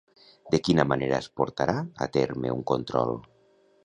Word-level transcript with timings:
De 0.53 0.59
quina 0.67 0.85
manera 0.93 1.19
es 1.23 1.27
portarà 1.41 1.75
a 2.05 2.07
terme 2.17 2.55
un 2.57 2.65
control? 2.73 3.13